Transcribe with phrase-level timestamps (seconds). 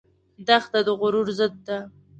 [0.47, 1.77] دښته د غرور ضد ده.